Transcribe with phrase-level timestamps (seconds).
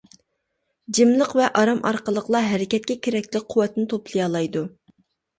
[0.99, 4.65] جىملىق ۋە ئارام ئارقىلىقلا ھەرىكەتكە كېرەكلىك قۇۋۋەتنى توپلىيالايدۇ.